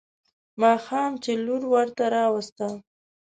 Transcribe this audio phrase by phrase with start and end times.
[0.61, 2.67] ماښام چې لور ورته راوسته.